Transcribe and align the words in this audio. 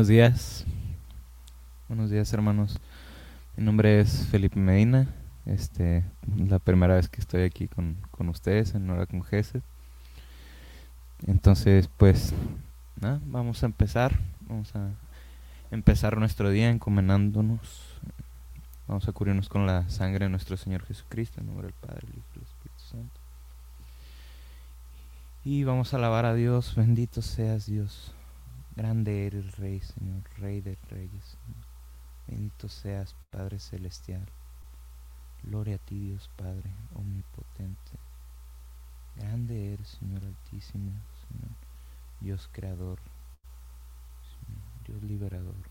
Buenos 0.00 0.08
días. 0.08 0.64
Buenos 1.86 2.08
días, 2.08 2.32
hermanos. 2.32 2.80
Mi 3.54 3.62
nombre 3.62 4.00
es 4.00 4.26
Felipe 4.30 4.58
Medina. 4.58 5.06
Este, 5.44 6.06
la 6.38 6.58
primera 6.58 6.94
vez 6.94 7.10
que 7.10 7.20
estoy 7.20 7.42
aquí 7.42 7.68
con, 7.68 7.98
con 8.10 8.30
ustedes 8.30 8.74
en 8.74 8.88
Hora 8.88 9.04
con. 9.04 9.60
Entonces, 11.26 11.90
pues, 11.98 12.32
vamos 13.26 13.62
a 13.62 13.66
empezar. 13.66 14.18
Vamos 14.48 14.74
a 14.74 14.88
empezar 15.70 16.16
nuestro 16.16 16.48
día 16.48 16.70
encomendándonos. 16.70 18.00
Vamos 18.88 19.06
a 19.06 19.12
cubrirnos 19.12 19.50
con 19.50 19.66
la 19.66 19.86
sangre 19.90 20.24
de 20.24 20.30
nuestro 20.30 20.56
Señor 20.56 20.82
Jesucristo, 20.86 21.42
en 21.42 21.48
nombre 21.48 21.66
del 21.66 21.74
Padre, 21.74 22.06
del 22.06 22.16
Hijo 22.16 22.26
y 22.30 22.38
del 22.38 22.44
Espíritu 22.44 22.82
Santo. 22.90 23.20
Y 25.44 25.64
vamos 25.64 25.92
a 25.92 25.98
alabar 25.98 26.24
a 26.24 26.32
Dios. 26.32 26.74
Bendito 26.74 27.20
seas, 27.20 27.66
Dios. 27.66 28.14
Grande 28.76 29.26
eres, 29.26 29.56
Rey, 29.56 29.80
Señor, 29.80 30.22
Rey 30.38 30.60
de 30.60 30.76
Reyes. 30.88 31.24
Señor. 31.24 31.66
Bendito 32.26 32.68
seas, 32.68 33.16
Padre 33.30 33.58
Celestial. 33.58 34.26
Gloria 35.42 35.76
a 35.76 35.78
ti, 35.78 35.98
Dios 35.98 36.30
Padre 36.36 36.70
Omnipotente. 36.94 37.98
Grande 39.16 39.72
eres, 39.72 39.88
Señor 39.88 40.24
Altísimo, 40.24 40.92
Señor, 41.26 41.56
Dios 42.20 42.48
Creador, 42.52 43.00
Señor, 44.22 44.62
Dios 44.86 45.02
Liberador, 45.02 45.68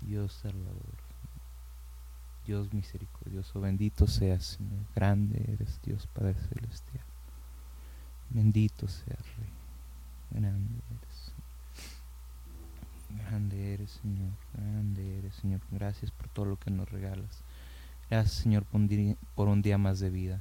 Dios 0.00 0.32
Salvador, 0.32 0.96
Señor, 0.96 2.46
Dios 2.46 2.72
Misericordioso. 2.72 3.60
Bendito 3.60 4.06
seas, 4.06 4.44
Señor. 4.44 4.86
Grande 4.94 5.44
eres, 5.52 5.80
Dios 5.82 6.06
Padre 6.06 6.34
Celestial. 6.34 7.04
Bendito 8.30 8.88
seas, 8.88 9.36
Rey. 9.36 9.52
Grande 10.30 10.80
eres. 10.88 11.09
Grande 13.18 13.74
eres, 13.74 13.90
Señor. 14.02 14.30
Grande 14.54 15.18
eres, 15.18 15.34
Señor. 15.34 15.60
Gracias 15.70 16.10
por 16.10 16.28
todo 16.28 16.44
lo 16.46 16.56
que 16.56 16.70
nos 16.70 16.88
regalas. 16.90 17.42
Gracias, 18.08 18.42
Señor, 18.42 18.64
por 19.34 19.48
un 19.48 19.62
día, 19.62 19.78
más 19.78 20.00
de 20.00 20.10
vida. 20.10 20.40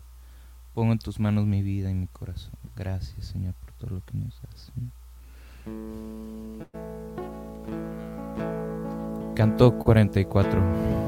Pongo 0.74 0.92
en 0.92 1.00
tus 1.00 1.20
manos 1.20 1.46
mi 1.46 1.62
vida 1.62 1.92
y 1.92 1.94
mi 1.94 2.08
corazón. 2.08 2.54
Gracias, 2.76 3.26
Señor, 3.28 3.54
por 3.56 3.74
todo 3.74 3.96
lo 3.96 4.06
que 4.06 4.18
nos 4.18 4.42
das. 4.42 4.72
Señor. 4.74 4.92
Canto 9.36 9.78
44. 9.78 10.99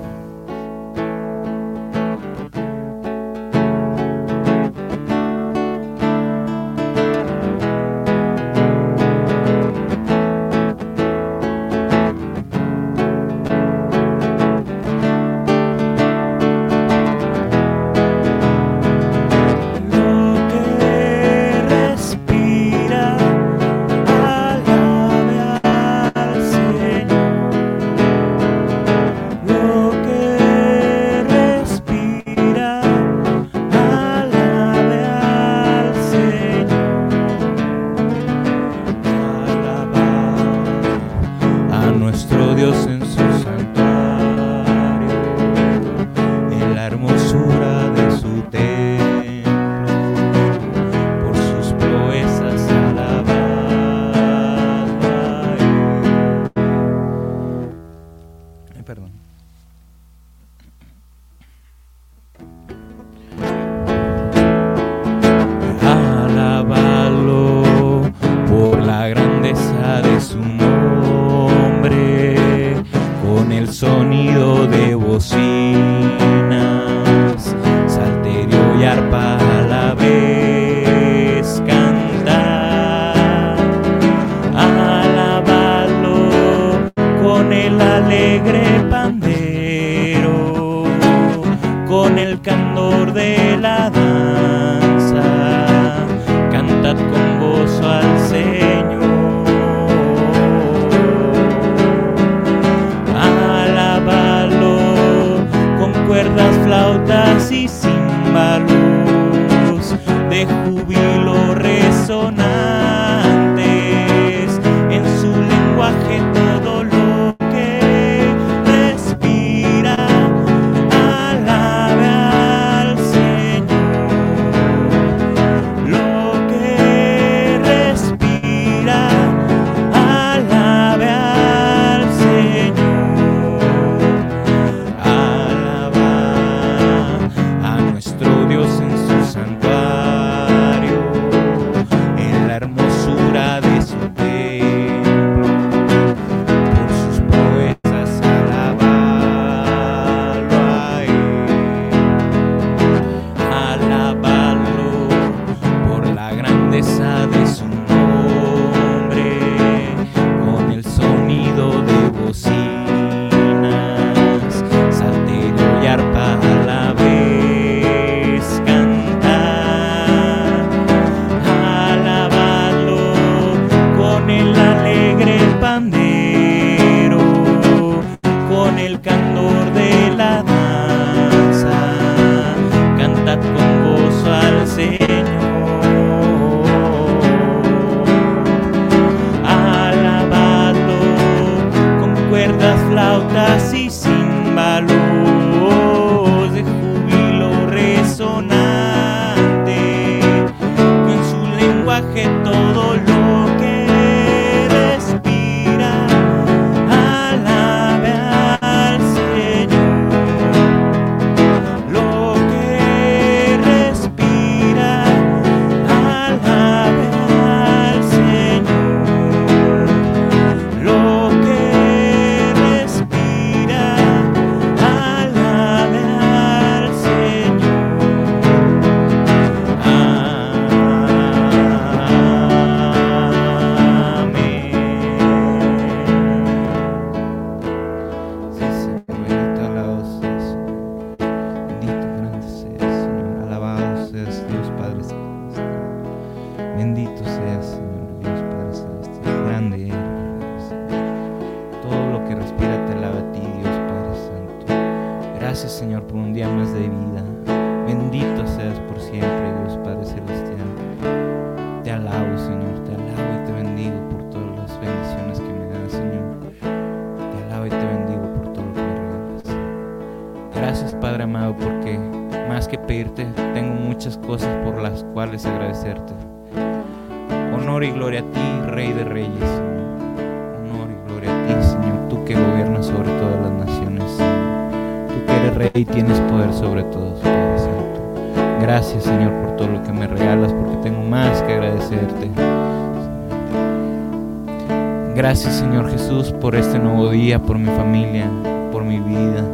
Gracias, 295.21 295.53
Señor 295.53 295.87
Jesús, 295.87 296.31
por 296.41 296.55
este 296.55 296.79
nuevo 296.79 297.11
día, 297.11 297.37
por 297.37 297.55
mi 297.59 297.67
familia, 297.67 298.25
por 298.71 298.83
mi 298.83 298.99
vida. 298.99 299.45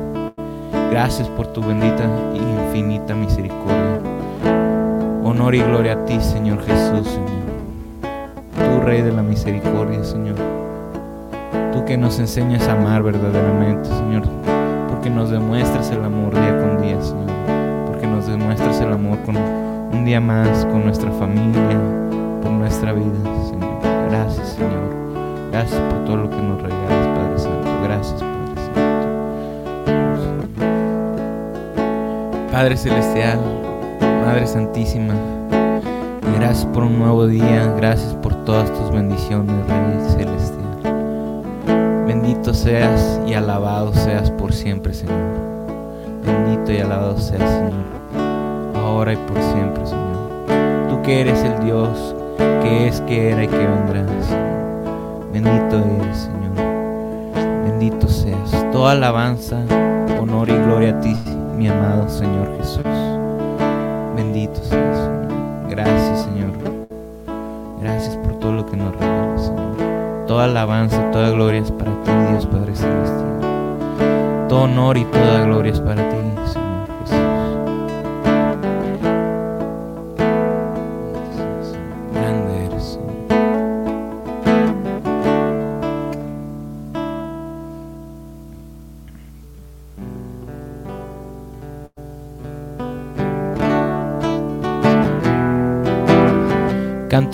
Gracias 0.89 1.27
por 1.27 1.47
tu 1.47 1.59
bendita 1.59 2.09
y 2.33 2.37
infinita 2.37 3.13
misericordia. 3.13 3.99
Honor 5.25 5.55
y 5.55 5.59
gloria 5.59 5.91
a 5.91 6.05
ti, 6.05 6.21
Señor 6.21 6.63
Jesús, 6.63 7.09
Señor. 7.09 7.27
Tú, 8.55 8.85
Rey 8.85 9.01
de 9.01 9.11
la 9.11 9.21
misericordia, 9.21 10.01
Señor. 10.05 10.37
Tú 11.73 11.83
que 11.83 11.97
nos 11.97 12.17
enseñas 12.17 12.65
a 12.69 12.71
amar 12.71 13.03
verdaderamente, 13.03 13.89
Señor. 13.89 14.23
Porque 14.87 15.09
nos 15.09 15.31
demuestras 15.31 15.91
el 15.91 16.01
amor 16.01 16.33
día 16.33 16.57
con 16.61 16.81
día, 16.81 17.01
Señor. 17.01 17.29
Porque 17.87 18.07
nos 18.07 18.25
demuestras 18.25 18.79
el 18.79 18.93
amor 18.93 19.17
con 19.25 19.35
un 19.35 20.05
día 20.05 20.21
más, 20.21 20.65
con 20.67 20.85
nuestra 20.85 21.11
familia, 21.11 21.77
por 22.41 22.53
nuestra 22.53 22.93
vida, 22.93 23.19
Señor. 23.49 23.81
Gracias, 24.09 24.47
Señor. 24.51 25.06
Gracias 25.51 25.79
por 25.81 26.05
todo 26.05 26.17
lo 26.17 26.29
que 26.29 26.37
nos 26.37 26.61
regalas, 26.61 27.07
Padre 27.17 27.39
Santo. 27.39 27.69
Gracias, 27.83 28.21
Padre 28.21 28.55
Santo. 28.55 28.87
Padre 32.51 32.77
Celestial, 32.77 33.39
Madre 34.25 34.47
Santísima, 34.47 35.13
gracias 36.37 36.65
por 36.73 36.83
un 36.83 36.97
nuevo 36.99 37.27
día, 37.27 37.71
gracias 37.77 38.13
por 38.15 38.33
todas 38.45 38.71
tus 38.73 38.91
bendiciones, 38.91 39.55
Rey 39.67 40.09
Celestial. 40.09 40.57
Bendito 42.07 42.53
seas 42.53 43.21
y 43.27 43.33
alabado 43.33 43.93
seas 43.93 44.31
por 44.31 44.53
siempre, 44.53 44.93
Señor. 44.93 45.17
Bendito 46.25 46.71
y 46.71 46.79
alabado 46.79 47.17
seas, 47.17 47.49
Señor, 47.49 47.73
ahora 48.75 49.13
y 49.13 49.17
por 49.17 49.41
siempre, 49.41 49.85
Señor. 49.85 50.87
Tú 50.89 51.01
que 51.03 51.21
eres 51.21 51.43
el 51.43 51.63
Dios 51.63 52.15
que 52.37 52.87
es, 52.87 53.01
que 53.01 53.31
era 53.31 53.43
y 53.43 53.47
que 53.47 53.57
vendrá, 53.57 54.05
Señor. 54.23 54.56
Bendito 55.39 55.77
eres, 56.01 56.17
Señor. 56.17 56.55
Bendito 57.63 58.07
seas. 58.07 58.65
Toda 58.71 58.93
alabanza, 58.93 59.57
honor 60.19 60.49
y 60.49 60.53
gloria 60.53 60.97
a 60.97 60.99
ti, 60.99 61.15
mi 61.55 61.67
amado 61.67 62.09
Señor 62.09 62.57
Jesús. 62.57 62.83
Bendito 64.15 64.55
seas, 64.63 64.97
Señor. 64.97 65.69
Gracias, 65.69 66.21
Señor. 66.23 66.49
Gracias 67.79 68.17
por 68.17 68.39
todo 68.39 68.53
lo 68.53 68.65
que 68.65 68.77
nos 68.77 68.95
regalas, 68.95 69.45
Señor. 69.45 70.25
Toda 70.25 70.45
alabanza, 70.45 71.11
toda 71.11 71.29
gloria 71.29 71.61
es 71.61 71.71
para 71.71 71.91
ti, 72.01 72.11
Dios 72.31 72.47
Padre 72.47 72.75
Celestial. 72.75 74.47
Todo 74.49 74.63
honor 74.63 74.97
y 74.97 75.05
toda 75.05 75.43
gloria 75.43 75.71
es 75.71 75.81
para 75.81 76.09
ti, 76.09 76.15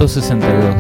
162. 0.07 0.72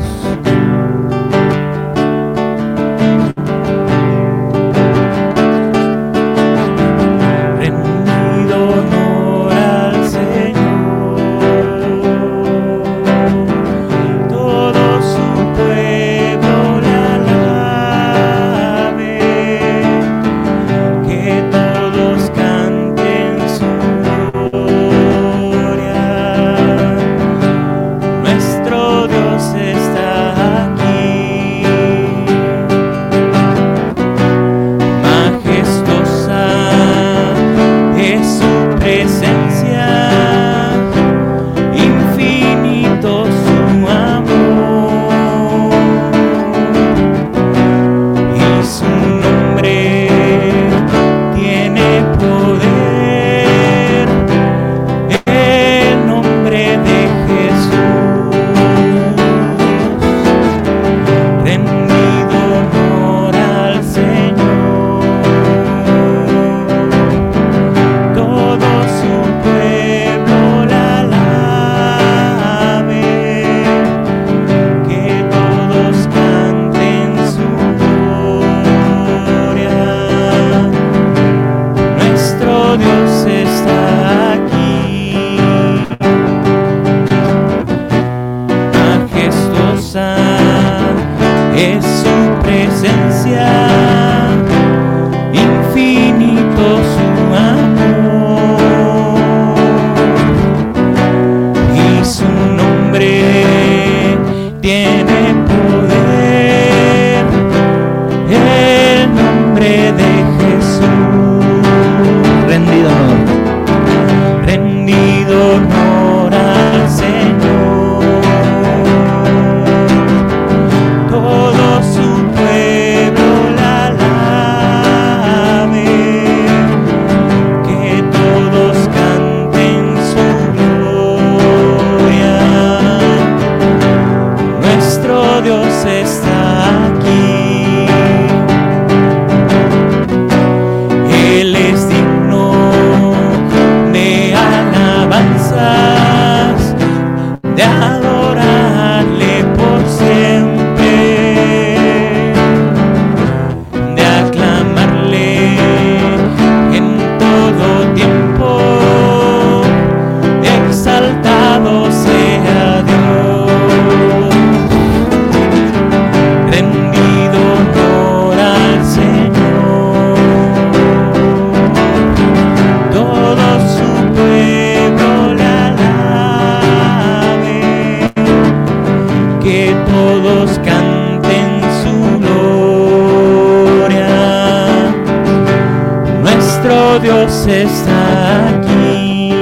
Está 187.47 188.49
aquí. 188.49 189.33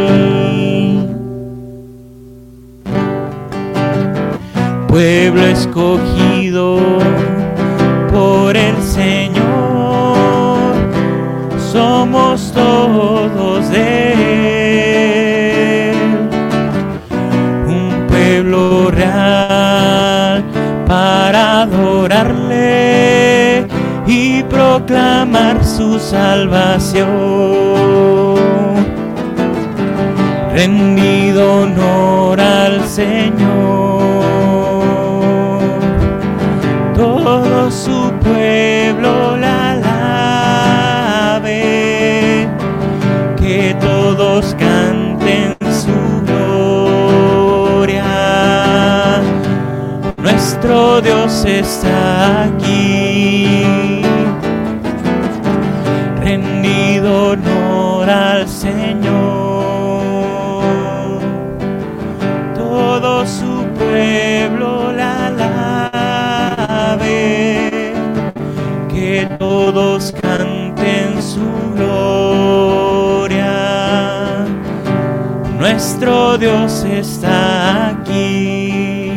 Pueblo 4.87 5.45
escogido 5.45 6.79
por 8.11 8.57
el 8.57 8.81
Señor, 8.81 9.41
somos 11.71 12.51
todos 12.51 13.69
de 13.69 15.91
Él, 15.91 15.97
un 17.67 18.07
pueblo 18.07 18.89
real 18.91 20.43
para 20.87 21.61
adorarle 21.61 23.67
y 24.05 24.43
proclamar 24.43 25.63
su 25.63 25.97
salvación. 25.99 27.30
Todos 44.15 44.53
canten 44.59 45.55
su 45.71 45.95
gloria. 46.25 48.03
Nuestro 50.17 50.99
Dios 51.01 51.45
está 51.45 52.43
aquí, 52.43 54.01
rendido 56.19 57.31
honor 57.31 58.09
al 58.09 58.49
Señor. 58.49 58.90
Dios 76.41 76.83
está 76.85 77.89
aquí. 77.89 79.13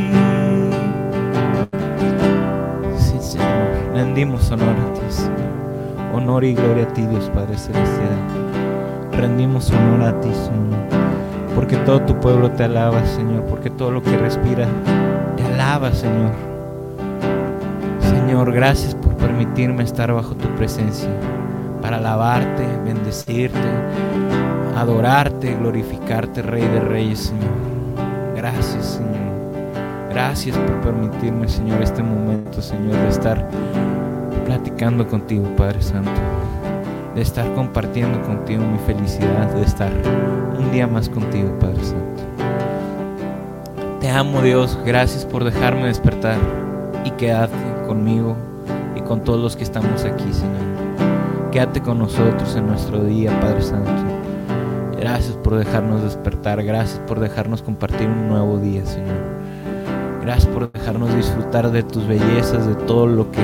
Sí, 2.99 3.19
Señor. 3.19 3.95
Rendimos 3.95 4.51
honor 4.51 4.77
a 4.77 4.93
ti, 4.93 5.01
Señor. 5.09 6.13
Honor 6.13 6.45
y 6.45 6.53
gloria 6.53 6.85
a 6.85 6.89
ti, 6.89 7.01
Dios 7.07 7.31
Padre 7.35 7.57
Celestial. 7.57 8.19
Rendimos 9.13 9.71
honor 9.71 10.03
a 10.03 10.21
ti, 10.21 10.29
Señor. 10.35 10.79
Porque 11.55 11.79
todo 11.79 12.03
tu 12.03 12.15
pueblo 12.21 12.51
te 12.51 12.65
alaba, 12.65 13.03
Señor. 13.07 13.45
Porque 13.45 13.71
todo 13.71 13.91
lo 13.91 14.03
que 14.03 14.19
respira 14.19 14.69
te 15.39 15.47
alaba, 15.47 15.93
Señor. 15.93 16.33
Señor, 18.01 18.53
gracias 18.53 18.95
por 18.95 19.17
permitirme 19.17 19.83
estar 19.83 20.13
bajo 20.13 20.35
tu 20.35 20.49
presencia. 20.57 21.09
Para 21.81 21.97
alabarte, 21.97 22.67
bendecirte, 22.85 23.59
adorarte, 24.77 25.55
glorificarte, 25.55 26.43
Rey 26.43 26.67
de 26.67 26.81
Reyes, 26.81 27.19
Señor. 27.21 27.53
Gracias, 28.35 28.87
Señor. 28.87 29.15
Gracias 30.11 30.57
por 30.57 30.81
permitirme, 30.81 31.49
Señor, 31.49 31.83
este 31.83 32.03
momento, 32.03 32.63
Señor, 32.63 32.97
de 32.97 33.09
estar 33.09 33.49
platicando 34.45 35.07
contigo, 35.07 35.45
Padre 35.57 35.83
Santo. 35.83 36.11
De 37.15 37.23
estar 37.23 37.53
compartiendo 37.55 38.21
contigo 38.23 38.65
mi 38.65 38.79
felicidad, 38.79 39.49
de 39.55 39.63
estar 39.63 39.93
un 40.59 40.71
día 40.73 40.87
más 40.87 41.09
contigo, 41.09 41.57
Padre 41.59 41.85
Santo. 41.85 42.23
Te 44.01 44.11
amo, 44.11 44.43
Dios. 44.43 44.79
Gracias 44.85 45.25
por 45.25 45.45
dejarme 45.45 45.87
despertar 45.87 46.37
y 47.05 47.11
quedarte 47.13 47.57
conmigo 47.87 48.37
y 48.97 49.01
con 49.01 49.23
todos 49.23 49.41
los 49.41 49.57
que 49.57 49.65
estamos 49.65 50.05
aquí, 50.05 50.33
Señor. 50.33 51.51
Quédate 51.51 51.81
con 51.81 51.99
nosotros 51.99 52.55
en 52.57 52.67
nuestro 52.67 53.03
día, 53.05 53.31
Padre 53.41 53.63
Santo. 53.63 54.14
Gracias 55.25 55.43
por 55.43 55.57
dejarnos 55.57 56.03
despertar. 56.03 56.63
Gracias 56.63 57.01
por 57.07 57.19
dejarnos 57.19 57.63
compartir 57.63 58.07
un 58.07 58.29
nuevo 58.29 58.59
día, 58.59 58.85
Señor. 58.85 59.17
Gracias 60.21 60.53
por 60.53 60.71
dejarnos 60.71 61.17
disfrutar 61.17 61.71
de 61.71 61.83
tus 61.83 62.07
bellezas, 62.07 62.67
de 62.67 62.75
todo 62.75 63.07
lo 63.07 63.31
que 63.31 63.41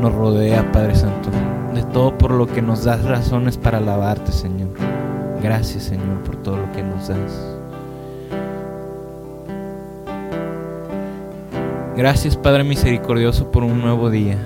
nos 0.00 0.12
rodea, 0.12 0.72
Padre 0.72 0.96
Santo. 0.96 1.30
De 1.72 1.84
todo 1.84 2.18
por 2.18 2.32
lo 2.32 2.48
que 2.48 2.62
nos 2.62 2.82
das 2.82 3.04
razones 3.04 3.56
para 3.56 3.78
alabarte, 3.78 4.32
Señor. 4.32 4.70
Gracias, 5.40 5.84
Señor, 5.84 6.18
por 6.24 6.34
todo 6.34 6.56
lo 6.56 6.72
que 6.72 6.82
nos 6.82 7.06
das. 7.06 7.56
Gracias, 11.96 12.36
Padre 12.36 12.64
misericordioso, 12.64 13.52
por 13.52 13.62
un 13.62 13.80
nuevo 13.80 14.10
día. 14.10 14.36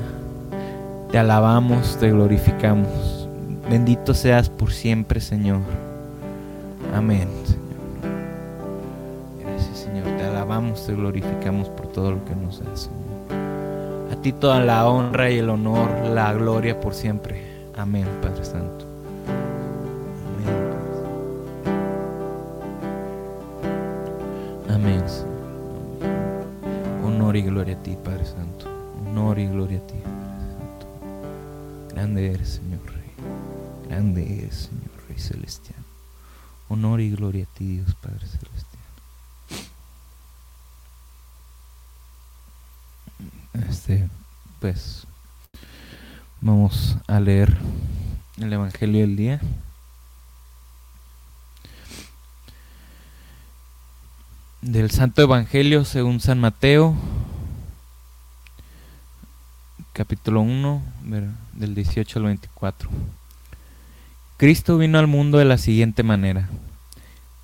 Te 1.10 1.16
alabamos, 1.16 1.96
te 1.96 2.10
glorificamos. 2.10 3.26
Bendito 3.70 4.12
seas 4.12 4.50
por 4.50 4.70
siempre, 4.70 5.22
Señor. 5.22 5.93
Amén, 6.94 7.28
Señor. 7.44 7.64
Gracias, 9.40 9.78
Señor. 9.78 10.04
Te 10.16 10.24
alabamos, 10.24 10.86
te 10.86 10.94
glorificamos 10.94 11.68
por 11.70 11.88
todo 11.88 12.12
lo 12.12 12.24
que 12.24 12.36
nos 12.36 12.64
das, 12.64 12.82
Señor. 12.82 14.12
A 14.12 14.16
ti 14.22 14.32
toda 14.32 14.60
la 14.60 14.88
honra 14.88 15.28
y 15.28 15.38
el 15.38 15.50
honor, 15.50 15.90
la 16.06 16.32
gloria 16.34 16.80
por 16.80 16.94
siempre. 16.94 17.42
Amén, 17.76 18.06
Padre 18.22 18.44
Santo. 18.44 18.86
Amén. 24.68 24.92
Amén. 24.96 25.08
Señor. 25.08 25.34
Honor 27.04 27.36
y 27.36 27.42
gloria 27.42 27.74
a 27.74 27.82
ti, 27.82 27.98
Padre 28.04 28.24
Santo. 28.24 28.66
Honor 29.10 29.40
y 29.40 29.48
gloria 29.48 29.78
a 29.78 29.86
ti, 29.86 29.94
Padre 29.94 30.46
Santo. 30.58 30.86
Grande 31.92 32.32
eres, 32.34 32.48
Señor 32.50 32.86
Rey. 32.86 33.10
Grande 33.88 34.38
eres, 34.38 34.70
Señor 34.70 35.08
Rey 35.08 35.18
Celestial. 35.18 35.83
Honor 36.68 37.00
y 37.00 37.10
gloria 37.10 37.44
a 37.44 37.54
ti, 37.54 37.76
Dios 37.78 37.94
Padre 37.96 38.26
Celestial. 38.26 38.82
Este, 43.68 44.08
pues, 44.60 45.06
vamos 46.40 46.96
a 47.06 47.20
leer 47.20 47.56
el 48.38 48.52
Evangelio 48.52 49.00
del 49.02 49.16
día. 49.16 49.40
Del 54.62 54.90
Santo 54.90 55.20
Evangelio 55.22 55.84
según 55.84 56.20
San 56.20 56.40
Mateo, 56.40 56.96
capítulo 59.92 60.40
1, 60.40 60.82
ver- 61.02 61.30
del 61.52 61.74
18 61.74 62.18
al 62.18 62.24
24. 62.26 62.88
Cristo 64.36 64.78
vino 64.78 64.98
al 64.98 65.06
mundo 65.06 65.38
de 65.38 65.44
la 65.44 65.58
siguiente 65.58 66.02
manera. 66.02 66.48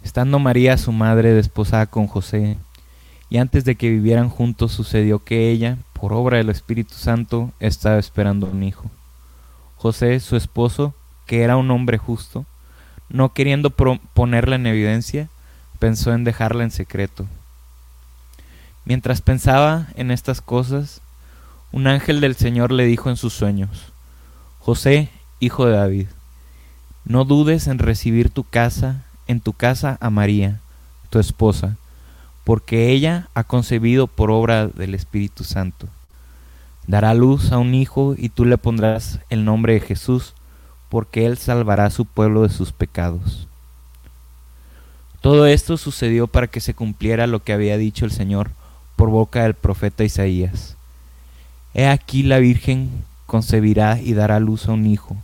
Estando 0.02 0.40
María, 0.40 0.76
su 0.76 0.90
madre, 0.90 1.32
desposada 1.32 1.86
con 1.86 2.08
José, 2.08 2.58
y 3.28 3.38
antes 3.38 3.64
de 3.64 3.76
que 3.76 3.90
vivieran 3.90 4.28
juntos 4.28 4.72
sucedió 4.72 5.22
que 5.22 5.52
ella, 5.52 5.78
por 5.92 6.12
obra 6.12 6.38
del 6.38 6.48
Espíritu 6.50 6.94
Santo, 6.94 7.52
estaba 7.60 8.00
esperando 8.00 8.48
un 8.48 8.64
hijo. 8.64 8.90
José, 9.76 10.18
su 10.18 10.34
esposo, 10.34 10.92
que 11.26 11.42
era 11.42 11.56
un 11.56 11.70
hombre 11.70 11.96
justo, 11.96 12.44
no 13.08 13.32
queriendo 13.34 13.70
ponerla 13.70 14.56
en 14.56 14.66
evidencia, 14.66 15.28
pensó 15.78 16.12
en 16.12 16.24
dejarla 16.24 16.64
en 16.64 16.72
secreto. 16.72 17.26
Mientras 18.84 19.22
pensaba 19.22 19.86
en 19.94 20.10
estas 20.10 20.40
cosas, 20.40 21.02
un 21.70 21.86
ángel 21.86 22.20
del 22.20 22.34
Señor 22.34 22.72
le 22.72 22.84
dijo 22.84 23.10
en 23.10 23.16
sus 23.16 23.32
sueños, 23.32 23.92
José, 24.58 25.08
hijo 25.38 25.66
de 25.66 25.76
David, 25.76 26.08
no 27.10 27.24
dudes 27.24 27.66
en 27.66 27.80
recibir 27.80 28.30
tu 28.30 28.44
casa, 28.44 29.02
en 29.26 29.40
tu 29.40 29.52
casa 29.52 29.98
a 30.00 30.10
María, 30.10 30.60
tu 31.10 31.18
esposa, 31.18 31.76
porque 32.44 32.90
ella 32.90 33.28
ha 33.34 33.42
concebido 33.42 34.06
por 34.06 34.30
obra 34.30 34.68
del 34.68 34.94
Espíritu 34.94 35.42
Santo. 35.42 35.88
Dará 36.86 37.12
luz 37.14 37.50
a 37.50 37.58
un 37.58 37.74
hijo 37.74 38.14
y 38.16 38.28
tú 38.28 38.44
le 38.44 38.58
pondrás 38.58 39.18
el 39.28 39.44
nombre 39.44 39.72
de 39.72 39.80
Jesús, 39.80 40.34
porque 40.88 41.26
él 41.26 41.36
salvará 41.36 41.86
a 41.86 41.90
su 41.90 42.04
pueblo 42.04 42.42
de 42.42 42.50
sus 42.50 42.70
pecados. 42.70 43.48
Todo 45.20 45.46
esto 45.46 45.78
sucedió 45.78 46.28
para 46.28 46.46
que 46.46 46.60
se 46.60 46.74
cumpliera 46.74 47.26
lo 47.26 47.42
que 47.42 47.52
había 47.52 47.76
dicho 47.76 48.04
el 48.04 48.12
Señor 48.12 48.52
por 48.94 49.10
boca 49.10 49.42
del 49.42 49.54
profeta 49.54 50.04
Isaías. 50.04 50.76
He 51.74 51.88
aquí 51.88 52.22
la 52.22 52.38
Virgen 52.38 52.88
concebirá 53.26 54.00
y 54.00 54.14
dará 54.14 54.38
luz 54.38 54.68
a 54.68 54.72
un 54.72 54.86
hijo, 54.86 55.16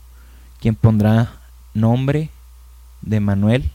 quien 0.59 0.75
pondrá 0.75 1.46
nombre 1.77 2.31
de 3.03 3.21
Manuel, 3.21 3.71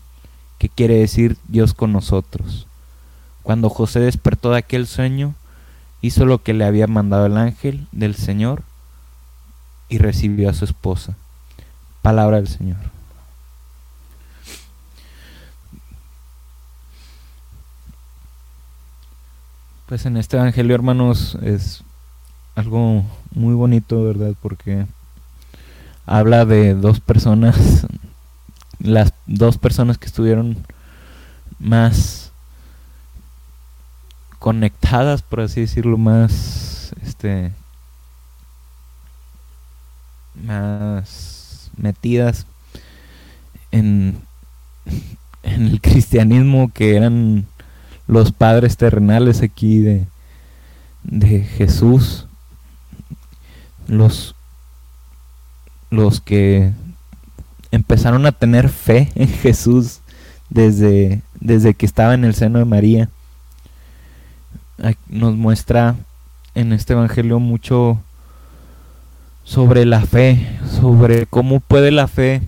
que 0.57 0.69
quiere 0.69 0.95
decir 0.95 1.37
Dios 1.47 1.73
con 1.73 1.93
nosotros. 1.93 2.67
Cuando 3.43 3.69
José 3.69 3.99
despertó 3.99 4.51
de 4.51 4.57
aquel 4.57 4.87
sueño, 4.87 5.33
hizo 6.01 6.25
lo 6.25 6.43
que 6.43 6.53
le 6.53 6.65
había 6.65 6.87
mandado 6.87 7.25
el 7.25 7.37
ángel 7.37 7.87
del 7.91 8.15
Señor 8.15 8.63
y 9.89 9.97
recibió 9.97 10.49
a 10.49 10.53
su 10.53 10.65
esposa. 10.65 11.15
Palabra 12.01 12.37
del 12.37 12.47
Señor. 12.47 12.77
Pues 19.87 20.05
en 20.05 20.15
este 20.15 20.37
evangelio, 20.37 20.73
hermanos, 20.73 21.37
es 21.41 21.83
algo 22.55 23.03
muy 23.35 23.53
bonito, 23.53 24.03
¿verdad? 24.05 24.33
Porque 24.41 24.85
habla 26.05 26.45
de 26.45 26.73
dos 26.73 26.99
personas, 26.99 27.85
las 28.79 29.13
dos 29.27 29.57
personas 29.57 29.97
que 29.97 30.07
estuvieron 30.07 30.57
más 31.59 32.31
conectadas, 34.39 35.21
por 35.21 35.41
así 35.41 35.61
decirlo, 35.61 35.97
más, 35.97 36.93
este, 37.03 37.51
más 40.43 41.69
metidas 41.77 42.47
en, 43.71 44.19
en 45.43 45.67
el 45.67 45.81
cristianismo 45.81 46.71
que 46.73 46.95
eran 46.95 47.45
los 48.07 48.31
padres 48.31 48.77
terrenales 48.77 49.41
aquí 49.41 49.79
de, 49.79 50.05
de 51.03 51.43
Jesús, 51.43 52.27
los, 53.87 54.35
los 55.91 56.21
que 56.21 56.71
empezaron 57.69 58.25
a 58.25 58.31
tener 58.31 58.69
fe 58.69 59.11
en 59.13 59.27
Jesús 59.27 59.99
desde, 60.49 61.21
desde 61.39 61.75
que 61.75 61.85
estaba 61.85 62.15
en 62.15 62.25
el 62.25 62.33
seno 62.33 62.57
de 62.57 62.65
María. 62.65 63.09
Nos 65.09 65.35
muestra 65.35 65.95
en 66.55 66.73
este 66.73 66.93
Evangelio 66.93 67.39
mucho 67.39 68.01
sobre 69.43 69.85
la 69.85 70.01
fe, 70.01 70.59
sobre 70.79 71.27
cómo 71.27 71.59
puede 71.59 71.91
la 71.91 72.07
fe 72.07 72.41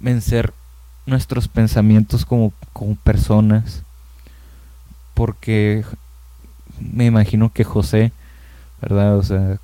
vencer 0.00 0.54
nuestros 1.04 1.48
pensamientos 1.48 2.24
como, 2.24 2.52
como 2.72 2.94
personas, 2.96 3.82
porque 5.14 5.84
me 6.80 7.06
imagino 7.06 7.52
que 7.52 7.64
José, 7.64 8.12
¿verdad? 8.80 9.16
O 9.16 9.22
sea, 9.22 9.58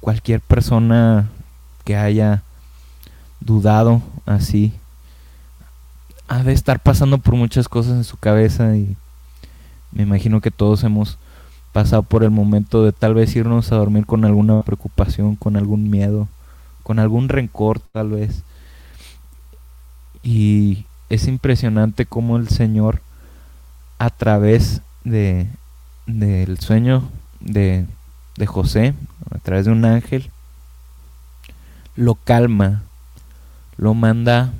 cualquier 0.00 0.40
persona 0.40 1.28
que 1.84 1.96
haya 1.96 2.42
dudado 3.40 4.02
así, 4.26 4.72
ha 6.28 6.42
de 6.42 6.52
estar 6.52 6.80
pasando 6.80 7.18
por 7.18 7.34
muchas 7.34 7.68
cosas 7.68 7.92
en 7.92 8.04
su 8.04 8.16
cabeza 8.16 8.76
y 8.76 8.96
me 9.92 10.04
imagino 10.04 10.40
que 10.40 10.50
todos 10.50 10.84
hemos 10.84 11.18
pasado 11.72 12.02
por 12.02 12.24
el 12.24 12.30
momento 12.30 12.84
de 12.84 12.92
tal 12.92 13.14
vez 13.14 13.34
irnos 13.34 13.72
a 13.72 13.76
dormir 13.76 14.06
con 14.06 14.24
alguna 14.24 14.62
preocupación, 14.62 15.36
con 15.36 15.56
algún 15.56 15.90
miedo, 15.90 16.28
con 16.82 16.98
algún 16.98 17.28
rencor 17.28 17.80
tal 17.80 18.10
vez. 18.10 18.42
Y 20.22 20.84
es 21.08 21.26
impresionante 21.28 22.06
cómo 22.06 22.36
el 22.36 22.48
Señor 22.48 23.00
a 23.98 24.10
través 24.10 24.82
de 25.04 25.48
del 26.06 26.58
sueño 26.58 27.08
de, 27.40 27.86
de 28.36 28.46
José, 28.46 28.94
a 29.30 29.38
través 29.38 29.66
de 29.66 29.72
un 29.72 29.84
ángel, 29.84 30.30
lo 31.96 32.14
calma, 32.14 32.82
lo 33.76 33.94
manda 33.94 34.52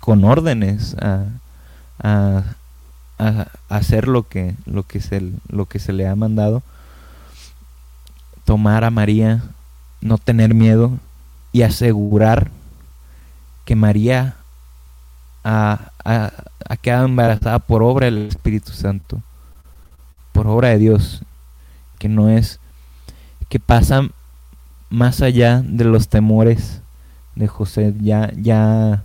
con 0.00 0.24
órdenes 0.24 0.94
a, 1.00 1.24
a, 1.98 2.42
a, 3.18 3.46
hacer 3.68 4.08
lo 4.08 4.28
que, 4.28 4.54
lo, 4.66 4.84
que 4.84 5.00
se, 5.00 5.32
lo 5.48 5.66
que 5.66 5.78
se 5.78 5.92
le 5.92 6.06
ha 6.06 6.14
mandado, 6.14 6.62
tomar 8.44 8.84
a 8.84 8.90
María, 8.90 9.42
no 10.00 10.18
tener 10.18 10.54
miedo 10.54 10.92
y 11.52 11.62
asegurar 11.62 12.50
que 13.64 13.74
María 13.74 14.36
ha, 15.42 15.90
quedado 16.82 17.06
embarazada 17.06 17.58
por 17.58 17.82
obra 17.82 18.06
del 18.06 18.28
Espíritu 18.28 18.72
Santo, 18.72 19.20
por 20.32 20.46
obra 20.46 20.68
de 20.68 20.78
Dios, 20.78 21.22
que 21.98 22.08
no 22.08 22.28
es, 22.28 22.60
que 23.48 23.58
pasa 23.58 24.08
más 24.96 25.20
allá 25.20 25.62
de 25.62 25.84
los 25.84 26.08
temores 26.08 26.80
de 27.34 27.48
José, 27.48 27.92
ya, 28.00 28.32
ya, 28.34 29.04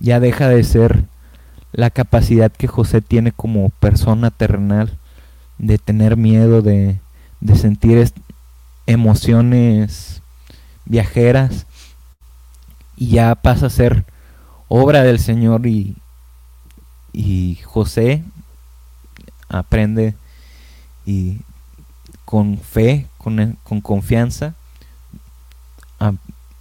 ya 0.00 0.20
deja 0.20 0.48
de 0.48 0.64
ser 0.64 1.04
la 1.72 1.90
capacidad 1.90 2.50
que 2.50 2.66
José 2.66 3.02
tiene 3.02 3.30
como 3.30 3.68
persona 3.68 4.30
terrenal 4.30 4.96
de 5.58 5.76
tener 5.76 6.16
miedo, 6.16 6.62
de, 6.62 6.98
de 7.40 7.56
sentir 7.56 8.10
emociones 8.86 10.22
viajeras 10.86 11.66
y 12.96 13.08
ya 13.08 13.34
pasa 13.34 13.66
a 13.66 13.70
ser 13.70 14.06
obra 14.68 15.02
del 15.02 15.18
Señor 15.18 15.66
y, 15.66 15.94
y 17.12 17.56
José 17.64 18.24
aprende 19.50 20.14
y 21.04 21.42
con 22.24 22.56
fe, 22.56 23.08
con, 23.24 23.56
con 23.64 23.80
confianza, 23.80 24.54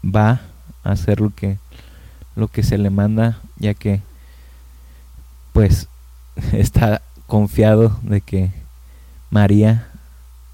va 0.04 0.41
a 0.84 0.91
hacer 0.91 1.19
lo 1.19 1.30
que, 1.36 1.58
lo 2.38 2.47
que 2.47 2.63
se 2.63 2.78
le 2.78 2.89
manda, 2.89 3.38
ya 3.58 3.73
que 3.73 4.02
pues 5.52 5.89
está 6.54 7.02
confiado 7.28 7.99
de 8.04 8.21
que 8.21 8.52
María, 9.30 9.88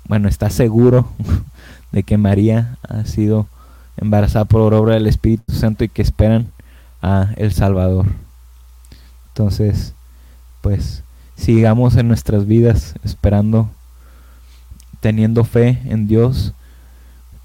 bueno, 0.07 0.27
está 0.27 0.49
seguro 0.49 1.07
de 1.91 2.01
que 2.01 2.17
María 2.17 2.77
ha 2.87 3.05
sido 3.05 3.47
embarazada 3.97 4.45
por 4.45 4.73
obra 4.73 4.95
del 4.95 5.07
Espíritu 5.07 5.53
Santo 5.53 5.83
y 5.83 5.89
que 5.89 6.01
esperan 6.01 6.47
a 7.03 7.33
el 7.37 7.53
Salvador. 7.53 8.07
Entonces, 9.29 9.93
pues 10.61 11.03
sigamos 11.35 11.95
en 11.95 12.07
nuestras 12.07 12.45
vidas 12.45 12.95
esperando, 13.03 13.69
teniendo 14.99 15.43
fe 15.43 15.81
en 15.85 16.07
Dios 16.07 16.53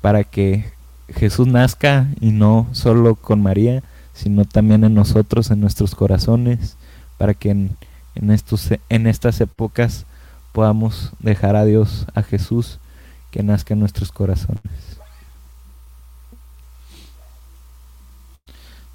para 0.01 0.25
que 0.25 0.65
Jesús 1.09 1.47
nazca 1.47 2.09
y 2.21 2.31
no 2.31 2.69
solo 2.73 3.15
con 3.15 3.43
María, 3.43 3.83
sino 4.13 4.45
también 4.45 4.85
en 4.85 4.95
nosotros, 4.95 5.51
en 5.51 5.61
nuestros 5.61 5.95
corazones 5.95 6.77
para 7.19 7.35
que 7.35 7.51
en, 7.51 7.77
en, 8.15 8.31
estos, 8.31 8.71
en 8.89 9.07
estas 9.07 9.41
épocas 9.41 10.07
podamos 10.53 11.13
dejar 11.21 11.57
a 11.57 11.65
Dios, 11.65 12.07
a 12.15 12.23
Jesús, 12.23 12.79
que 13.31 13.43
nazca 13.43 13.75
en 13.75 13.81
nuestros 13.81 14.13
corazones. 14.13 14.61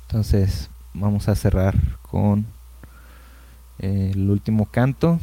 Entonces 0.07 0.69
vamos 0.93 1.27
a 1.27 1.35
cerrar 1.35 1.75
con 2.01 2.45
el 3.77 4.29
último 4.29 4.65
canto. 4.65 5.19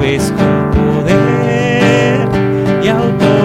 ves 0.00 0.32
con 0.32 0.70
poder 0.70 2.28
y 2.82 2.88
autoridad. 2.88 3.39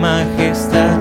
Majestad, 0.00 0.99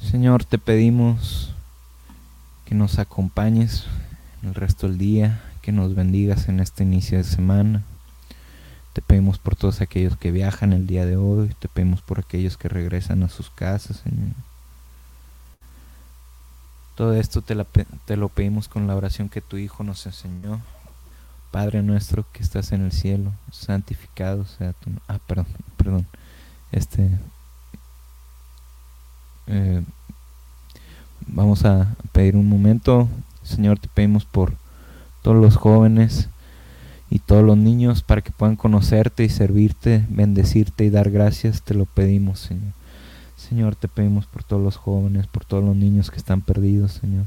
Señor. 0.00 0.44
Te 0.44 0.58
pedimos 0.58 1.54
que 2.64 2.74
nos 2.74 2.98
acompañes 2.98 3.86
el 4.42 4.54
resto 4.54 4.88
del 4.88 4.98
día, 4.98 5.42
que 5.62 5.72
nos 5.72 5.94
bendigas 5.94 6.48
en 6.48 6.60
este 6.60 6.82
inicio 6.82 7.18
de 7.18 7.24
semana. 7.24 7.82
Te 8.92 9.00
pedimos 9.00 9.38
por 9.38 9.56
todos 9.56 9.80
aquellos 9.80 10.16
que 10.18 10.30
viajan 10.30 10.72
el 10.72 10.86
día 10.86 11.06
de 11.06 11.16
hoy, 11.16 11.54
te 11.58 11.68
pedimos 11.68 12.02
por 12.02 12.18
aquellos 12.18 12.56
que 12.58 12.68
regresan 12.68 13.22
a 13.22 13.28
sus 13.28 13.48
casas, 13.50 14.02
Señor. 14.04 14.34
Todo 16.94 17.14
esto 17.14 17.40
te, 17.40 17.56
te 18.04 18.16
lo 18.16 18.28
pedimos 18.28 18.68
con 18.68 18.86
la 18.86 18.94
oración 18.94 19.30
que 19.30 19.40
tu 19.40 19.56
Hijo 19.56 19.82
nos 19.82 20.04
enseñó. 20.04 20.60
Padre 21.50 21.82
nuestro 21.82 22.24
que 22.32 22.42
estás 22.42 22.72
en 22.72 22.82
el 22.82 22.92
cielo, 22.92 23.32
santificado 23.50 24.44
sea 24.46 24.72
tu. 24.72 24.90
Ah, 25.08 25.18
perdón, 25.26 25.46
perdón. 25.76 26.06
Este, 26.70 27.10
eh, 29.46 29.82
vamos 31.26 31.64
a 31.64 31.94
pedir 32.12 32.36
un 32.36 32.48
momento. 32.48 33.08
Señor, 33.42 33.78
te 33.78 33.88
pedimos 33.88 34.24
por 34.24 34.54
todos 35.22 35.36
los 35.36 35.56
jóvenes 35.56 36.28
y 37.10 37.18
todos 37.18 37.44
los 37.44 37.56
niños 37.56 38.02
para 38.02 38.22
que 38.22 38.30
puedan 38.30 38.56
conocerte 38.56 39.24
y 39.24 39.28
servirte, 39.28 40.04
bendecirte 40.08 40.84
y 40.84 40.90
dar 40.90 41.10
gracias. 41.10 41.62
Te 41.62 41.74
lo 41.74 41.84
pedimos, 41.84 42.40
Señor. 42.40 42.72
Señor, 43.36 43.76
te 43.76 43.88
pedimos 43.88 44.26
por 44.26 44.44
todos 44.44 44.62
los 44.62 44.76
jóvenes, 44.76 45.26
por 45.26 45.44
todos 45.44 45.64
los 45.64 45.76
niños 45.76 46.10
que 46.10 46.16
están 46.16 46.40
perdidos, 46.40 46.92
Señor. 46.92 47.26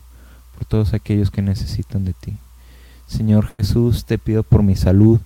Por 0.56 0.66
todos 0.66 0.94
aquellos 0.94 1.30
que 1.30 1.42
necesitan 1.42 2.06
de 2.06 2.14
ti. 2.14 2.38
Señor 3.08 3.54
Jesús, 3.58 4.06
te 4.06 4.18
pido 4.18 4.44
por 4.44 4.64
mi 4.64 4.76
salud, 4.76 5.20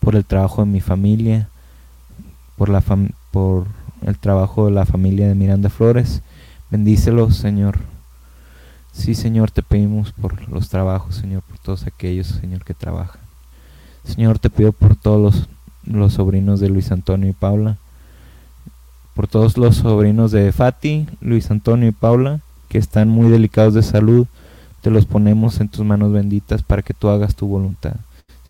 por 0.00 0.14
el 0.14 0.24
trabajo 0.24 0.64
de 0.64 0.70
mi 0.70 0.80
familia, 0.80 1.48
por, 2.56 2.68
la 2.68 2.82
por 3.32 3.66
el 4.02 4.18
trabajo 4.18 4.66
de 4.66 4.72
la 4.72 4.86
familia 4.86 5.26
de 5.26 5.34
Miranda 5.34 5.70
Flores. 5.70 6.22
Bendícelos, 6.74 7.36
Señor. 7.36 7.78
Sí, 8.90 9.14
Señor, 9.14 9.52
te 9.52 9.62
pedimos 9.62 10.10
por 10.10 10.48
los 10.48 10.70
trabajos, 10.70 11.14
Señor, 11.14 11.42
por 11.42 11.56
todos 11.60 11.86
aquellos, 11.86 12.26
Señor, 12.26 12.64
que 12.64 12.74
trabajan. 12.74 13.20
Señor, 14.02 14.40
te 14.40 14.50
pido 14.50 14.72
por 14.72 14.96
todos 14.96 15.20
los, 15.22 15.48
los 15.86 16.14
sobrinos 16.14 16.58
de 16.58 16.70
Luis 16.70 16.90
Antonio 16.90 17.30
y 17.30 17.32
Paula, 17.32 17.76
por 19.14 19.28
todos 19.28 19.56
los 19.56 19.76
sobrinos 19.76 20.32
de 20.32 20.50
Fati, 20.50 21.06
Luis 21.20 21.48
Antonio 21.52 21.90
y 21.90 21.92
Paula, 21.92 22.40
que 22.68 22.78
están 22.78 23.08
muy 23.08 23.30
delicados 23.30 23.74
de 23.74 23.84
salud. 23.84 24.26
Te 24.82 24.90
los 24.90 25.06
ponemos 25.06 25.60
en 25.60 25.68
tus 25.68 25.84
manos 25.84 26.10
benditas 26.10 26.64
para 26.64 26.82
que 26.82 26.92
tú 26.92 27.08
hagas 27.08 27.36
tu 27.36 27.46
voluntad. 27.46 27.94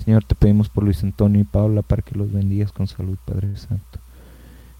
Señor, 0.02 0.24
te 0.24 0.34
pedimos 0.34 0.70
por 0.70 0.84
Luis 0.84 1.02
Antonio 1.02 1.42
y 1.42 1.44
Paula 1.44 1.82
para 1.82 2.00
que 2.00 2.16
los 2.16 2.32
bendigas 2.32 2.72
con 2.72 2.86
salud, 2.86 3.18
Padre 3.26 3.54
Santo. 3.58 4.03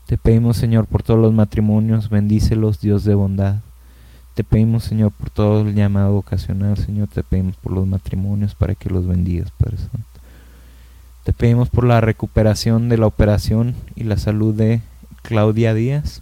Te 0.07 0.19
pedimos, 0.19 0.57
Señor, 0.59 0.87
por 0.87 1.03
todos 1.03 1.21
los 1.21 1.33
matrimonios, 1.33 2.11
bendícelos, 2.11 2.81
Dios 2.81 3.05
de 3.05 3.15
bondad. 3.15 3.57
Te 4.35 4.45
pedimos, 4.45 4.85
Señor, 4.85 5.13
por 5.13 5.31
todo 5.31 5.63
el 5.63 5.75
llamado 5.75 6.13
vocacional, 6.13 6.77
Señor, 6.77 7.09
te 7.09 7.23
pedimos 7.23 7.57
por 7.57 7.73
los 7.73 7.87
matrimonios 7.87 8.55
para 8.55 8.75
que 8.75 8.91
los 8.91 9.07
bendigas, 9.07 9.51
Padre 9.53 9.79
Santo. 9.79 10.05
Te 11.23 11.33
pedimos 11.33 11.71
por 11.71 11.85
la 11.85 12.03
recuperación 12.03 12.89
de 12.91 12.99
la 12.99 13.07
operación 13.07 13.75
y 13.97 14.05
la 14.05 14.19
salud 14.19 14.55
de 14.55 14.83
Claudia 15.23 15.73
Díaz. 15.73 16.21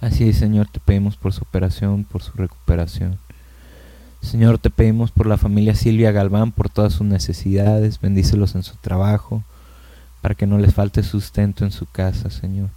Así 0.00 0.28
es, 0.28 0.38
Señor, 0.38 0.68
te 0.68 0.80
pedimos 0.80 1.16
por 1.16 1.34
su 1.34 1.42
operación, 1.42 2.04
por 2.04 2.22
su 2.22 2.32
recuperación. 2.32 3.18
Señor, 4.22 4.58
te 4.58 4.70
pedimos 4.70 5.10
por 5.10 5.26
la 5.26 5.36
familia 5.36 5.74
Silvia 5.74 6.12
Galván, 6.12 6.52
por 6.52 6.70
todas 6.70 6.94
sus 6.94 7.06
necesidades, 7.06 8.00
bendícelos 8.00 8.54
en 8.54 8.62
su 8.62 8.76
trabajo, 8.76 9.42
para 10.22 10.34
que 10.34 10.46
no 10.46 10.56
les 10.56 10.72
falte 10.72 11.02
sustento 11.02 11.64
en 11.64 11.72
su 11.72 11.84
casa, 11.84 12.30
Señor. 12.30 12.70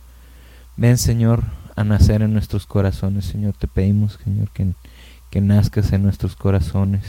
Ven, 0.75 0.97
Señor, 0.97 1.43
a 1.75 1.85
nacer 1.85 2.21
en 2.21 2.33
nuestros 2.33 2.65
corazones, 2.65 3.25
Señor, 3.25 3.53
te 3.53 3.67
pedimos, 3.67 4.19
Señor, 4.23 4.49
que, 4.49 4.73
que 5.29 5.39
nazcas 5.39 5.93
en 5.93 6.03
nuestros 6.03 6.35
corazones. 6.35 7.03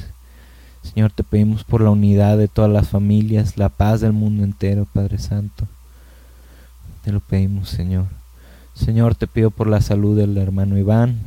Señor, 0.83 1.11
te 1.11 1.25
pedimos 1.25 1.64
por 1.64 1.81
la 1.81 1.90
unidad 1.90 2.38
de 2.38 2.46
todas 2.46 2.70
las 2.70 2.88
familias, 2.88 3.57
la 3.57 3.70
paz 3.70 4.03
del 4.03 4.12
mundo 4.12 4.44
entero, 4.44 4.87
Padre 4.92 5.18
Santo. 5.18 5.66
Te 7.03 7.11
lo 7.11 7.20
pedimos, 7.20 7.70
Señor. 7.70 8.07
Señor, 8.75 9.14
te 9.14 9.27
pido 9.27 9.51
por 9.51 9.66
la 9.66 9.81
salud 9.81 10.16
del 10.16 10.37
hermano 10.37 10.77
Iván, 10.77 11.18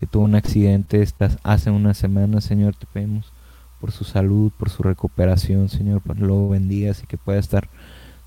que 0.00 0.06
tuvo 0.06 0.24
un 0.24 0.34
accidente 0.34 1.02
estas, 1.02 1.38
hace 1.42 1.70
una 1.70 1.94
semana, 1.94 2.40
Señor, 2.40 2.74
te 2.74 2.86
pedimos 2.86 3.32
por 3.80 3.92
su 3.92 4.04
salud, 4.04 4.50
por 4.58 4.70
su 4.70 4.82
recuperación, 4.82 5.68
Señor, 5.68 6.02
lo 6.18 6.48
bendigas 6.48 7.02
y 7.02 7.06
que 7.06 7.18
pueda 7.18 7.38
estar 7.38 7.68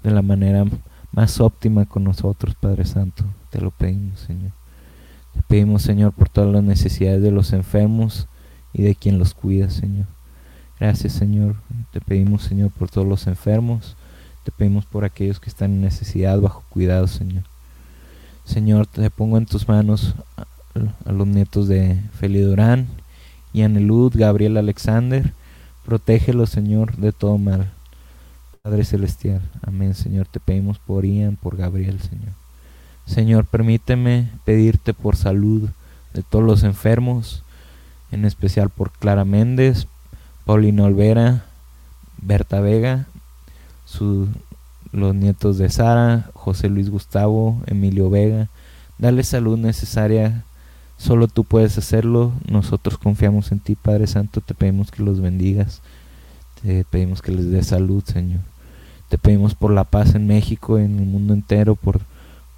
de 0.04 0.12
la 0.12 0.22
manera 0.22 0.66
más 1.12 1.40
óptima 1.40 1.86
con 1.86 2.04
nosotros, 2.04 2.56
Padre 2.56 2.86
Santo. 2.86 3.26
Te 3.50 3.62
lo 3.62 3.72
pedimos, 3.72 4.20
Señor. 4.20 4.52
Te 5.34 5.42
pedimos, 5.42 5.82
Señor, 5.82 6.14
por 6.14 6.30
todas 6.30 6.52
las 6.52 6.64
necesidades 6.64 7.22
de 7.22 7.32
los 7.32 7.54
enfermos 7.54 8.28
y 8.74 8.84
de 8.84 8.96
quien 8.96 9.20
los 9.20 9.34
cuida, 9.34 9.70
Señor. 9.70 10.06
Gracias, 10.80 11.14
Señor. 11.14 11.56
Te 11.92 12.00
pedimos, 12.00 12.44
Señor, 12.44 12.72
por 12.72 12.90
todos 12.90 13.08
los 13.08 13.28
enfermos. 13.28 13.96
Te 14.44 14.52
pedimos 14.52 14.86
por 14.86 15.04
aquellos 15.04 15.40
que 15.40 15.50
están 15.50 15.72
en 15.72 15.82
necesidad, 15.82 16.40
bajo 16.40 16.64
cuidado, 16.70 17.08
Señor. 17.08 17.44
Señor, 18.46 18.88
te 18.88 19.10
pongo 19.10 19.38
en 19.38 19.46
tus 19.46 19.68
manos 19.68 20.16
a, 20.38 21.12
los 21.12 21.28
nietos 21.28 21.68
de 21.68 22.00
Feli 22.20 22.40
Durán, 22.40 22.88
Yanelud, 23.54 24.14
Gabriel 24.16 24.58
Alexander. 24.58 25.34
Protégelos, 25.86 26.50
Señor, 26.50 26.96
de 26.98 27.12
todo 27.12 27.38
mal. 27.38 27.72
Padre 28.62 28.84
Celestial, 28.84 29.42
amén, 29.66 29.96
Señor. 29.96 30.28
Te 30.28 30.42
pedimos 30.42 30.80
por 30.80 31.06
Ian, 31.06 31.38
por 31.38 31.56
Gabriel, 31.56 32.02
Señor. 32.02 32.34
Señor, 33.06 33.46
permíteme 33.46 34.30
pedirte 34.44 34.94
por 34.94 35.16
salud 35.16 35.70
de 36.14 36.24
todos 36.24 36.44
los 36.44 36.64
enfermos, 36.64 37.44
en 38.12 38.26
especial 38.26 38.70
por 38.70 38.92
Clara 38.92 39.24
Méndez, 39.24 39.88
Paulina 40.46 40.84
Olvera, 40.84 41.46
Berta 42.22 42.60
Vega, 42.60 43.08
los 44.92 45.16
nietos 45.16 45.58
de 45.58 45.70
Sara, 45.70 46.30
José 46.34 46.68
Luis 46.68 46.90
Gustavo, 46.90 47.62
Emilio 47.66 48.10
Vega. 48.10 48.50
Dale 48.98 49.24
salud 49.24 49.58
necesaria, 49.58 50.44
solo 50.98 51.28
tú 51.28 51.46
puedes 51.46 51.78
hacerlo. 51.78 52.34
Nosotros 52.46 52.98
confiamos 52.98 53.54
en 53.54 53.62
ti, 53.62 53.76
Padre 53.76 54.08
Santo, 54.08 54.42
te 54.42 54.54
pedimos 54.54 54.92
que 54.92 55.02
los 55.02 55.22
bendigas, 55.22 55.82
te 56.62 56.84
pedimos 56.86 57.22
que 57.22 57.32
les 57.32 57.50
dé 57.50 57.64
salud, 57.64 58.04
Señor. 58.04 58.42
Te 59.10 59.18
pedimos 59.18 59.56
por 59.56 59.72
la 59.72 59.86
paz 59.86 60.16
en 60.16 60.28
México, 60.28 60.78
en 60.78 61.00
el 61.00 61.06
mundo 61.06 61.34
entero, 61.34 61.76
por, 61.76 62.02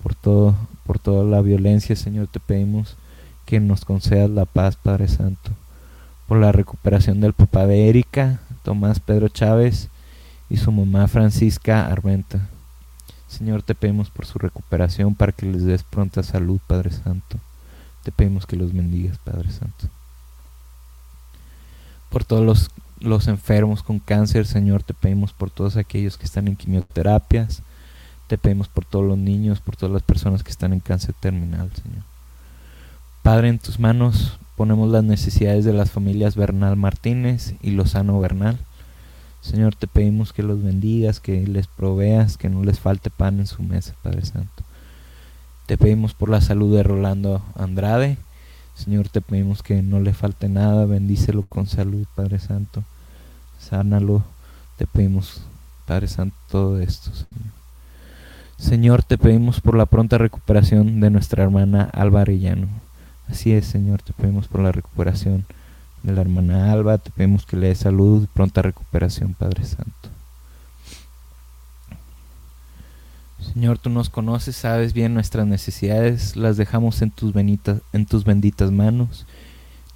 por, 0.04 0.16
todo, 0.16 0.56
por 0.86 1.00
toda 1.00 1.24
la 1.24 1.42
violencia, 1.42 1.96
Señor. 1.96 2.28
Te 2.28 2.40
pedimos 2.40 2.98
que 3.46 3.60
nos 3.60 3.86
concedas 3.86 4.30
la 4.30 4.46
paz, 4.46 4.76
Padre 4.76 5.08
Santo. 5.08 5.52
Por 6.28 6.40
la 6.40 6.52
recuperación 6.52 7.22
del 7.22 7.34
papá 7.34 7.66
de 7.68 7.90
Erika, 7.90 8.42
Tomás 8.64 9.00
Pedro 9.00 9.28
Chávez 9.28 9.90
y 10.50 10.58
su 10.58 10.72
mamá 10.72 11.08
Francisca 11.08 11.88
Armenta. 11.88 12.50
Señor, 13.28 13.64
te 13.64 13.76
pedimos 13.76 14.10
por 14.10 14.26
su 14.26 14.40
recuperación 14.40 15.16
para 15.16 15.32
que 15.32 15.46
les 15.46 15.64
des 15.64 15.84
pronta 15.84 16.22
salud, 16.22 16.60
Padre 16.68 16.92
Santo. 16.92 17.38
Te 18.04 18.12
pedimos 18.12 18.46
que 18.46 18.58
los 18.58 18.74
bendigas, 18.74 19.18
Padre 19.20 19.52
Santo. 19.52 19.88
Por 22.10 22.26
todos 22.26 22.46
los, 22.46 22.70
los 23.02 23.28
enfermos 23.28 23.84
con 23.84 24.00
cáncer, 24.00 24.46
Señor, 24.46 24.84
te 24.84 24.94
pedimos 24.94 25.34
por 25.34 25.50
todos 25.50 25.76
aquellos 25.76 26.18
que 26.18 26.26
están 26.26 26.48
en 26.48 26.56
quimioterapias. 26.56 27.62
Te 28.28 28.38
pedimos 28.38 28.68
por 28.68 28.86
todos 28.86 29.06
los 29.06 29.18
niños, 29.18 29.60
por 29.60 29.76
todas 29.76 29.92
las 29.92 30.04
personas 30.04 30.44
que 30.44 30.52
están 30.52 30.72
en 30.72 30.80
cáncer 30.80 31.14
terminal, 31.20 31.70
Señor. 31.76 32.04
Padre, 33.24 33.50
en 33.50 33.60
tus 33.60 33.80
manos 33.80 34.40
ponemos 34.56 34.90
las 34.90 35.04
necesidades 35.04 35.66
de 35.66 35.74
las 35.74 35.92
familias 35.92 36.36
Bernal 36.36 36.76
Martínez 36.76 37.56
y 37.62 37.72
Lozano 37.72 38.20
Bernal. 38.20 38.58
Señor, 39.42 39.76
te 39.76 39.88
pedimos 39.88 40.34
que 40.34 40.44
los 40.44 40.64
bendigas, 40.64 41.20
que 41.20 41.46
les 41.46 41.68
proveas, 41.68 42.38
que 42.38 42.50
no 42.50 42.64
les 42.64 42.80
falte 42.80 43.10
pan 43.10 43.40
en 43.40 43.48
su 43.48 43.64
mesa, 43.64 43.96
Padre 44.04 44.26
Santo. 44.26 44.64
Te 45.66 45.78
pedimos 45.78 46.14
por 46.14 46.30
la 46.30 46.42
salud 46.42 46.76
de 46.76 46.84
Rolando 46.84 47.44
Andrade. 47.56 48.18
Señor, 48.76 49.10
te 49.10 49.22
pedimos 49.22 49.64
que 49.64 49.82
no 49.82 50.00
le 50.00 50.14
falte 50.14 50.48
nada, 50.48 50.86
bendícelo 50.86 51.44
con 51.44 51.68
salud, 51.68 52.06
Padre 52.16 52.40
Santo. 52.40 52.84
Sánalo, 53.72 54.22
te 54.76 54.86
pedimos, 54.86 55.44
Padre 55.88 56.10
Santo, 56.10 56.36
todo 56.50 56.82
esto, 56.82 57.10
Señor. 57.14 57.54
Señor, 58.58 59.02
te 59.02 59.18
pedimos 59.18 59.62
por 59.62 59.78
la 59.78 59.86
pronta 59.86 60.18
recuperación 60.18 61.00
de 61.00 61.10
nuestra 61.10 61.42
hermana 61.42 61.90
Alba 61.94 62.20
Arellano. 62.20 62.68
Así 63.30 63.54
es, 63.54 63.66
Señor, 63.66 64.02
te 64.02 64.12
pedimos 64.12 64.50
por 64.50 64.60
la 64.60 64.74
recuperación 64.74 65.46
de 66.04 66.12
la 66.12 66.20
hermana 66.20 66.74
Alba, 66.74 66.98
te 66.98 67.12
pedimos 67.12 67.46
que 67.46 67.56
le 67.56 67.68
dé 67.68 67.76
salud, 67.76 68.28
pronta 68.34 68.62
recuperación, 68.62 69.36
Padre 69.36 69.64
Santo. 69.64 70.10
Señor, 73.54 73.78
tú 73.78 73.90
nos 73.90 74.10
conoces, 74.10 74.58
sabes 74.58 74.92
bien 74.92 75.14
nuestras 75.14 75.48
necesidades, 75.48 76.36
las 76.36 76.58
dejamos 76.58 77.02
en 77.02 77.12
tus, 77.12 77.34
en 77.38 78.06
tus 78.06 78.26
benditas 78.26 78.70
manos. 78.70 79.26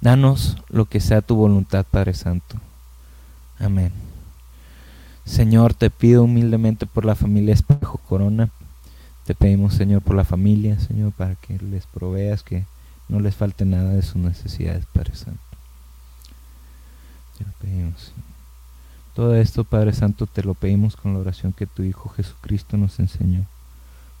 Danos 0.00 0.56
lo 0.70 0.86
que 0.86 1.00
sea 1.00 1.20
tu 1.20 1.36
voluntad, 1.36 1.84
Padre 1.90 2.14
Santo. 2.14 2.56
Amén. 3.58 3.92
Señor, 5.24 5.74
te 5.74 5.90
pido 5.90 6.24
humildemente 6.24 6.86
por 6.86 7.04
la 7.04 7.14
familia 7.14 7.54
Espejo 7.54 7.98
Corona. 7.98 8.50
Te 9.24 9.34
pedimos, 9.34 9.74
Señor, 9.74 10.02
por 10.02 10.14
la 10.14 10.24
familia, 10.24 10.78
Señor, 10.78 11.12
para 11.12 11.34
que 11.34 11.58
les 11.58 11.86
proveas, 11.86 12.42
que 12.42 12.64
no 13.08 13.18
les 13.18 13.34
falte 13.34 13.64
nada 13.64 13.90
de 13.90 14.02
sus 14.02 14.16
necesidades, 14.16 14.86
Padre 14.86 15.16
Santo. 15.16 15.40
Te 17.38 17.44
lo 17.44 17.50
pedimos. 17.60 18.12
Todo 19.14 19.34
esto, 19.34 19.64
Padre 19.64 19.92
Santo, 19.94 20.26
te 20.26 20.42
lo 20.42 20.54
pedimos 20.54 20.94
con 20.94 21.14
la 21.14 21.20
oración 21.20 21.52
que 21.52 21.66
tu 21.66 21.82
Hijo 21.82 22.08
Jesucristo 22.10 22.76
nos 22.76 23.00
enseñó. 23.00 23.46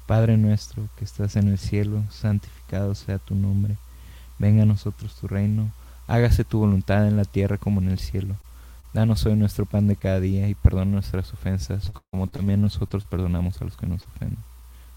Padre 0.06 0.36
nuestro 0.36 0.88
que 0.96 1.04
estás 1.04 1.36
en 1.36 1.48
el 1.48 1.58
cielo, 1.58 2.02
santificado 2.10 2.94
sea 2.94 3.18
tu 3.18 3.34
nombre. 3.34 3.76
Venga 4.38 4.62
a 4.62 4.66
nosotros 4.66 5.14
tu 5.20 5.28
reino. 5.28 5.70
Hágase 6.06 6.44
tu 6.44 6.58
voluntad 6.58 7.06
en 7.06 7.16
la 7.16 7.24
tierra 7.24 7.58
como 7.58 7.80
en 7.80 7.90
el 7.90 7.98
cielo. 7.98 8.36
Danos 8.94 9.26
hoy 9.26 9.36
nuestro 9.36 9.66
pan 9.66 9.86
de 9.86 9.96
cada 9.96 10.20
día 10.20 10.48
y 10.48 10.54
perdona 10.54 10.92
nuestras 10.92 11.32
ofensas, 11.32 11.92
como 12.10 12.26
también 12.26 12.62
nosotros 12.62 13.04
perdonamos 13.04 13.60
a 13.60 13.64
los 13.64 13.76
que 13.76 13.86
nos 13.86 14.06
ofenden. 14.06 14.42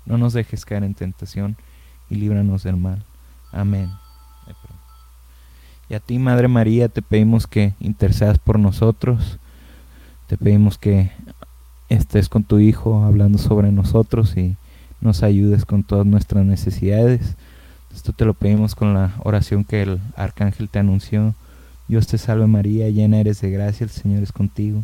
No 0.05 0.17
nos 0.17 0.33
dejes 0.33 0.65
caer 0.65 0.83
en 0.83 0.93
tentación 0.93 1.57
y 2.09 2.15
líbranos 2.15 2.63
del 2.63 2.77
mal. 2.77 3.03
Amén. 3.51 3.89
Y 5.89 5.95
a 5.95 5.99
ti, 5.99 6.19
Madre 6.19 6.47
María, 6.47 6.87
te 6.87 7.01
pedimos 7.01 7.47
que 7.47 7.73
intercedas 7.79 8.37
por 8.37 8.59
nosotros. 8.59 9.39
Te 10.27 10.37
pedimos 10.37 10.77
que 10.77 11.11
estés 11.89 12.29
con 12.29 12.43
tu 12.43 12.59
Hijo 12.59 13.03
hablando 13.03 13.39
sobre 13.39 13.71
nosotros 13.71 14.37
y 14.37 14.55
nos 15.01 15.23
ayudes 15.23 15.65
con 15.65 15.83
todas 15.83 16.05
nuestras 16.05 16.45
necesidades. 16.45 17.35
Esto 17.93 18.13
te 18.13 18.25
lo 18.25 18.35
pedimos 18.35 18.75
con 18.75 18.93
la 18.93 19.13
oración 19.23 19.63
que 19.63 19.81
el 19.81 19.99
arcángel 20.15 20.69
te 20.69 20.77
anunció. 20.77 21.33
Dios 21.89 22.05
te 22.05 22.19
salve 22.19 22.45
María, 22.45 22.87
llena 22.89 23.19
eres 23.19 23.41
de 23.41 23.49
gracia, 23.49 23.83
el 23.83 23.89
Señor 23.89 24.21
es 24.21 24.31
contigo. 24.31 24.83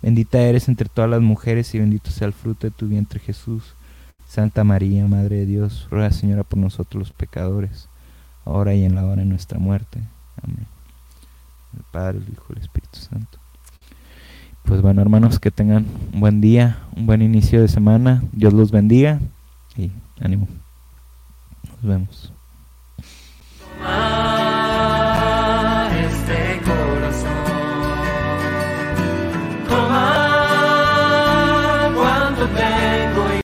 Bendita 0.00 0.38
eres 0.38 0.68
entre 0.68 0.88
todas 0.88 1.10
las 1.10 1.20
mujeres 1.20 1.74
y 1.74 1.80
bendito 1.80 2.10
sea 2.10 2.28
el 2.28 2.32
fruto 2.32 2.68
de 2.68 2.70
tu 2.70 2.86
vientre 2.86 3.18
Jesús. 3.18 3.74
Santa 4.28 4.62
María, 4.62 5.06
Madre 5.08 5.36
de 5.38 5.46
Dios, 5.46 5.88
ruega 5.90 6.12
Señora 6.12 6.44
por 6.44 6.60
nosotros 6.60 6.98
los 7.00 7.12
pecadores, 7.12 7.88
ahora 8.44 8.72
y 8.72 8.84
en 8.84 8.94
la 8.94 9.04
hora 9.04 9.16
de 9.16 9.24
nuestra 9.24 9.58
muerte. 9.58 10.00
Amén. 10.42 10.66
El 11.76 11.82
Padre, 11.90 12.18
el 12.18 12.32
Hijo, 12.32 12.52
el 12.52 12.62
Espíritu 12.62 13.00
Santo. 13.00 13.38
Pues 14.64 14.80
bueno, 14.80 15.02
hermanos, 15.02 15.40
que 15.40 15.50
tengan 15.50 15.86
un 16.12 16.20
buen 16.20 16.40
día, 16.40 16.78
un 16.96 17.06
buen 17.06 17.20
inicio 17.20 17.60
de 17.60 17.68
semana. 17.68 18.22
Dios 18.32 18.52
los 18.52 18.70
bendiga 18.70 19.20
y 19.76 19.90
ánimo. 20.20 20.46
Nos 21.68 21.82
vemos. 21.82 22.32